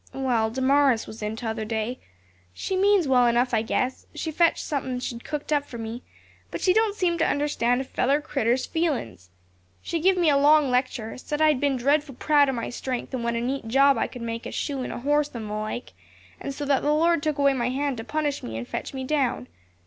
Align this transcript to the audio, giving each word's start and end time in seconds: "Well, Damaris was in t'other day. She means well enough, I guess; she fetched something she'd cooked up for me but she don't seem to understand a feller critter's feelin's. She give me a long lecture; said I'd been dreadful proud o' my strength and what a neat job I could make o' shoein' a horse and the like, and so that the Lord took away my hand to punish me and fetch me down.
"Well, 0.15 0.49
Damaris 0.49 1.05
was 1.05 1.21
in 1.21 1.35
t'other 1.35 1.63
day. 1.63 1.99
She 2.55 2.75
means 2.75 3.07
well 3.07 3.27
enough, 3.27 3.53
I 3.53 3.61
guess; 3.61 4.07
she 4.15 4.31
fetched 4.31 4.65
something 4.65 4.99
she'd 4.99 5.23
cooked 5.23 5.53
up 5.53 5.63
for 5.63 5.77
me 5.77 6.01
but 6.49 6.59
she 6.59 6.73
don't 6.73 6.95
seem 6.95 7.19
to 7.19 7.29
understand 7.29 7.81
a 7.81 7.83
feller 7.83 8.19
critter's 8.19 8.65
feelin's. 8.65 9.29
She 9.83 9.99
give 9.99 10.17
me 10.17 10.31
a 10.31 10.37
long 10.37 10.71
lecture; 10.71 11.19
said 11.19 11.39
I'd 11.39 11.61
been 11.61 11.77
dreadful 11.77 12.15
proud 12.15 12.49
o' 12.49 12.53
my 12.53 12.71
strength 12.71 13.13
and 13.13 13.23
what 13.23 13.35
a 13.35 13.41
neat 13.41 13.67
job 13.67 13.99
I 13.99 14.07
could 14.07 14.23
make 14.23 14.47
o' 14.47 14.49
shoein' 14.49 14.89
a 14.91 14.99
horse 15.01 15.29
and 15.35 15.47
the 15.47 15.53
like, 15.53 15.93
and 16.39 16.51
so 16.51 16.65
that 16.65 16.81
the 16.81 16.95
Lord 16.95 17.21
took 17.21 17.37
away 17.37 17.53
my 17.53 17.69
hand 17.69 17.97
to 17.97 18.03
punish 18.03 18.41
me 18.41 18.57
and 18.57 18.67
fetch 18.67 18.95
me 18.95 19.03
down. 19.03 19.47